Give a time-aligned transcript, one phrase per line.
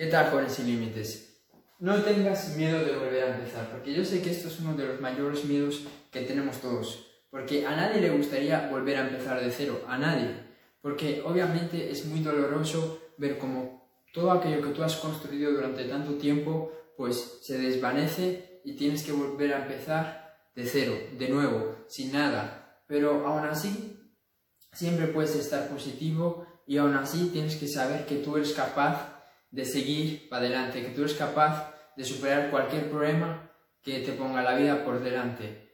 [0.00, 1.42] ¿Qué tal con sin límites?
[1.78, 4.86] No tengas miedo de volver a empezar, porque yo sé que esto es uno de
[4.86, 7.06] los mayores miedos que tenemos todos.
[7.28, 10.30] Porque a nadie le gustaría volver a empezar de cero, a nadie.
[10.80, 16.14] Porque obviamente es muy doloroso ver cómo todo aquello que tú has construido durante tanto
[16.14, 22.12] tiempo, pues se desvanece y tienes que volver a empezar de cero, de nuevo, sin
[22.12, 22.82] nada.
[22.86, 24.00] Pero aún así,
[24.72, 29.19] siempre puedes estar positivo y aún así tienes que saber que tú eres capaz
[29.50, 33.50] de seguir para adelante, que tú eres capaz de superar cualquier problema
[33.82, 35.70] que te ponga la vida por delante.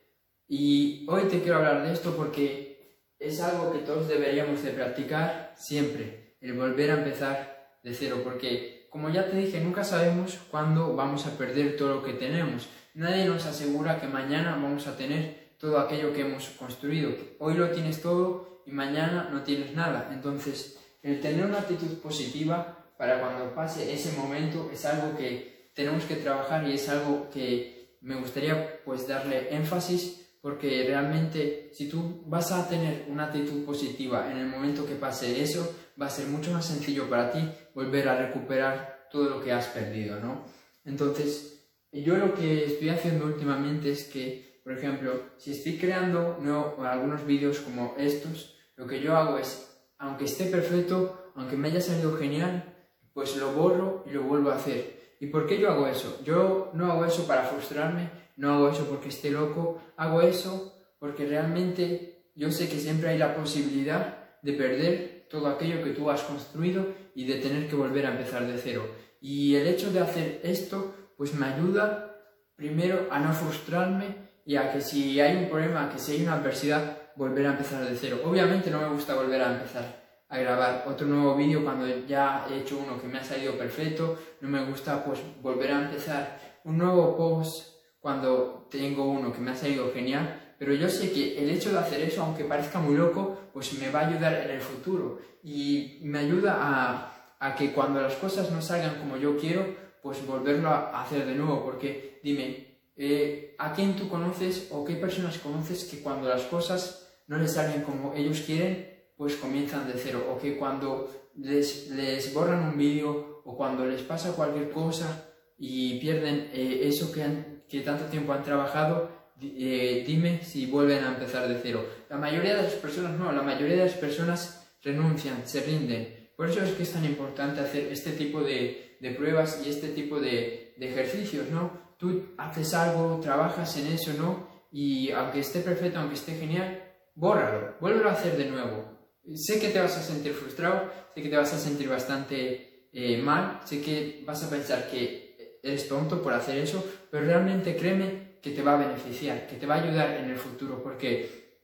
[0.49, 5.55] Y hoy te quiero hablar de esto porque es algo que todos deberíamos de practicar
[5.57, 10.95] siempre, el volver a empezar de cero, porque como ya te dije, nunca sabemos cuándo
[10.95, 12.69] vamos a perder todo lo que tenemos.
[12.95, 17.11] Nadie nos asegura que mañana vamos a tener todo aquello que hemos construido.
[17.39, 20.11] Hoy lo tienes todo y mañana no tienes nada.
[20.13, 26.05] Entonces, el tener una actitud positiva para cuando pase ese momento es algo que tenemos
[26.05, 32.23] que trabajar y es algo que me gustaría pues darle énfasis porque realmente si tú
[32.27, 36.29] vas a tener una actitud positiva en el momento que pase eso, va a ser
[36.29, 37.41] mucho más sencillo para ti
[37.75, 40.45] volver a recuperar todo lo que has perdido, ¿no?
[40.85, 46.39] Entonces, yo lo que estoy haciendo últimamente es que, por ejemplo, si estoy creando
[46.79, 51.81] algunos vídeos como estos, lo que yo hago es, aunque esté perfecto, aunque me haya
[51.81, 52.76] salido genial,
[53.17, 55.15] pues lo borro y lo vuelvo a hacer.
[55.21, 56.21] ¿Y por qué yo hago eso?
[56.23, 61.25] Yo no hago eso para frustrarme, no hago eso porque esté loco, hago eso porque
[61.25, 66.25] realmente yo sé que siempre hay la posibilidad de perder todo aquello que tú has
[66.25, 68.87] construido y de tener que volver a empezar de cero.
[69.19, 72.21] Y el hecho de hacer esto, pues me ayuda
[72.55, 76.35] primero a no frustrarme y a que si hay un problema, que si hay una
[76.35, 78.21] adversidad, volver a empezar de cero.
[78.27, 82.59] Obviamente no me gusta volver a empezar, a grabar otro nuevo vídeo cuando ya he
[82.59, 86.79] hecho uno que me ha salido perfecto, no me gusta pues volver a empezar un
[86.79, 91.51] nuevo post cuando tengo uno que me ha salido genial, pero yo sé que el
[91.51, 94.61] hecho de hacer eso, aunque parezca muy loco, pues me va a ayudar en el
[94.61, 95.19] futuro.
[95.43, 99.67] Y me ayuda a, a que cuando las cosas no salgan como yo quiero,
[100.03, 104.95] pues volverlo a hacer de nuevo, porque dime, eh, ¿a quién tú conoces o qué
[104.97, 109.95] personas conoces que cuando las cosas no les salen como ellos quieren, pues comienzan de
[109.99, 115.31] cero, o que cuando les, les borran un vídeo o cuando les pasa cualquier cosa
[115.59, 119.11] y pierden eh, eso que, han, que tanto tiempo han trabajado,
[119.41, 121.85] eh, dime si vuelven a empezar de cero.
[122.09, 126.31] La mayoría de las personas no, la mayoría de las personas renuncian, se rinden.
[126.37, 129.89] Por eso es que es tan importante hacer este tipo de, de pruebas y este
[129.89, 131.87] tipo de, de, ejercicios, ¿no?
[131.99, 134.47] Tú haces algo, trabajas en eso, ¿no?
[134.71, 136.83] Y aunque esté perfecto, aunque esté genial,
[137.15, 138.96] bórralo, vuélvelo a hacer de nuevo.
[139.35, 143.19] Sé que te vas a sentir frustrado, sé que te vas a sentir bastante eh,
[143.19, 148.39] mal, sé que vas a pensar que eres tonto por hacer eso, pero realmente créeme
[148.41, 151.59] que te va a beneficiar, que te va a ayudar en el futuro, porque,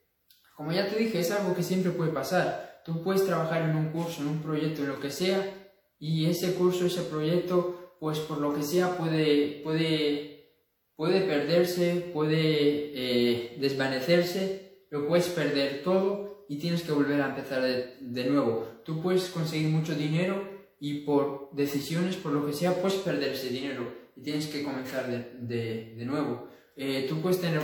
[0.56, 2.82] como ya te dije, es algo que siempre puede pasar.
[2.84, 6.54] Tú puedes trabajar en un curso, en un proyecto, en lo que sea, y ese
[6.54, 10.56] curso, ese proyecto, pues por lo que sea puede, puede,
[10.96, 17.62] puede perderse, puede eh, desvanecerse, lo puedes perder todo y tienes que volver a empezar
[17.62, 18.68] de, nuevo.
[18.84, 20.46] Tú puedes conseguir mucho dinero
[20.78, 25.06] y por decisiones, por lo que sea, puedes perder ese dinero y tienes que comenzar
[25.08, 26.46] de, de nuevo.
[26.76, 27.62] Eh, tú puedes tener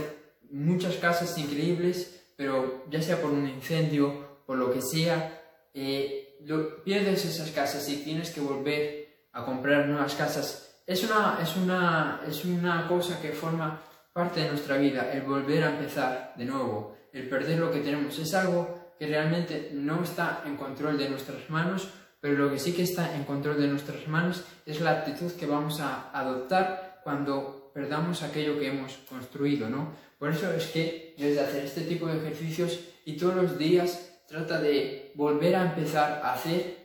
[0.50, 5.42] muchas casas increíbles, pero ya sea por un incendio, por lo que sea,
[5.74, 6.38] eh,
[6.82, 10.82] pierdes esas casas y tienes que volver a comprar nuevas casas.
[10.86, 13.82] Es una, es, una, es una cosa que forma
[14.14, 18.18] parte de nuestra vida, el volver a empezar de nuevo, el perder lo que tenemos.
[18.18, 21.88] Es algo que realmente no está en control de nuestras manos,
[22.20, 25.46] pero lo que sí que está en control de nuestras manos es la actitud que
[25.46, 29.92] vamos a adoptar cuando perdamos aquello que hemos construido, ¿no?
[30.18, 34.60] Por eso es que desde hacer este tipo de ejercicios y todos los días trata
[34.60, 36.76] de volver a empezar a hacer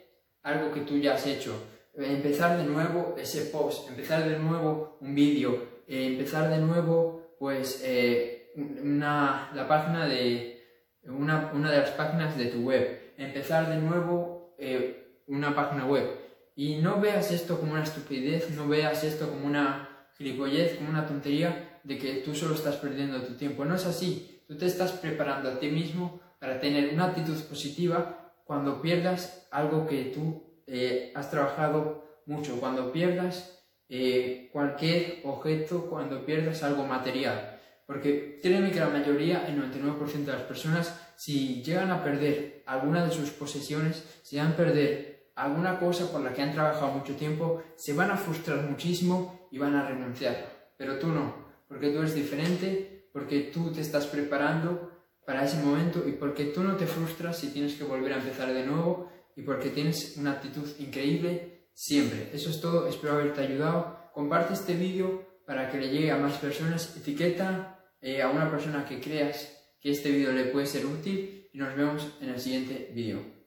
[0.43, 1.55] algo que tú ya has hecho,
[1.95, 7.81] empezar de nuevo ese post, empezar de nuevo un vídeo, eh, empezar de nuevo pues
[7.83, 10.61] eh, una, la página de,
[11.03, 16.07] una, una de las páginas de tu web, empezar de nuevo eh, una página web.
[16.55, 21.07] Y no veas esto como una estupidez, no veas esto como una gilipollez, como una
[21.07, 23.65] tontería de que tú solo estás perdiendo tu tiempo.
[23.65, 24.43] No es así.
[24.47, 29.87] Tú te estás preparando a ti mismo para tener una actitud positiva cuando pierdas algo
[29.87, 37.52] que tú eh, has trabajado mucho, cuando pierdas eh, cualquier objeto, cuando pierdas algo material.
[37.85, 43.05] Porque créeme que la mayoría, el 99% de las personas, si llegan a perder alguna
[43.05, 47.15] de sus posesiones, si llegan a perder alguna cosa por la que han trabajado mucho
[47.15, 50.71] tiempo, se van a frustrar muchísimo y van a renunciar.
[50.77, 51.35] Pero tú no,
[51.67, 54.91] porque tú eres diferente, porque tú te estás preparando
[55.25, 58.53] para ese momento y porque tú no te frustras si tienes que volver a empezar
[58.53, 62.29] de nuevo y porque tienes una actitud increíble siempre.
[62.33, 64.11] Eso es todo, espero haberte ayudado.
[64.13, 68.85] Comparte este vídeo para que le llegue a más personas, etiqueta eh, a una persona
[68.85, 72.91] que creas que este vídeo le puede ser útil y nos vemos en el siguiente
[72.93, 73.42] vídeo.